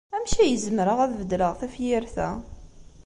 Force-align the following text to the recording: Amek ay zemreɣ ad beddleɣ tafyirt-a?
Amek 0.15 0.33
ay 0.37 0.55
zemreɣ 0.65 0.97
ad 1.01 1.11
beddleɣ 1.19 1.51
tafyirt-a? 1.59 2.29